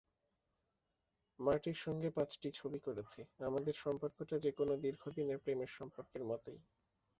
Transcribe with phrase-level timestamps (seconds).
[1.39, 6.59] মার্টির সঙ্গে পাঁচটি ছবি করেছি, আমাদের সম্পর্কটা যেকোনো দীর্ঘদিনের প্রেমের সম্পর্কের মতোই।